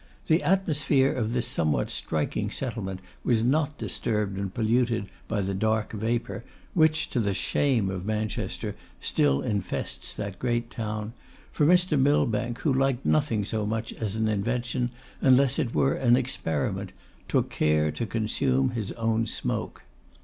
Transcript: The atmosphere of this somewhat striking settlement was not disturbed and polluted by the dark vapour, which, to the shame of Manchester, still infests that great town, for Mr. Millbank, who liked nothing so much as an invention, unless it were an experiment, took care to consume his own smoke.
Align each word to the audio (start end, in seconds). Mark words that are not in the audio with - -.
The 0.25 0.41
atmosphere 0.41 1.13
of 1.13 1.31
this 1.31 1.45
somewhat 1.45 1.91
striking 1.91 2.49
settlement 2.49 3.01
was 3.23 3.43
not 3.43 3.77
disturbed 3.77 4.35
and 4.39 4.51
polluted 4.51 5.11
by 5.27 5.41
the 5.41 5.53
dark 5.53 5.93
vapour, 5.93 6.43
which, 6.73 7.07
to 7.11 7.19
the 7.19 7.35
shame 7.35 7.87
of 7.87 8.03
Manchester, 8.03 8.75
still 8.99 9.43
infests 9.43 10.15
that 10.15 10.39
great 10.39 10.71
town, 10.71 11.13
for 11.51 11.67
Mr. 11.67 11.99
Millbank, 11.99 12.57
who 12.61 12.73
liked 12.73 13.05
nothing 13.05 13.45
so 13.45 13.63
much 13.67 13.93
as 13.93 14.15
an 14.15 14.27
invention, 14.27 14.89
unless 15.21 15.59
it 15.59 15.75
were 15.75 15.93
an 15.93 16.15
experiment, 16.15 16.93
took 17.27 17.51
care 17.51 17.91
to 17.91 18.07
consume 18.07 18.71
his 18.71 18.91
own 18.93 19.27
smoke. 19.27 19.83